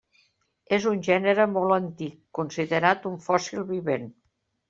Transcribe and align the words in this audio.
És 0.77 0.87
un 0.91 1.01
gènere 1.07 1.45
molt 1.57 1.75
antic, 1.75 2.15
considerat 2.39 3.07
un 3.13 3.21
fòssil 3.29 3.67
vivent. 3.71 4.09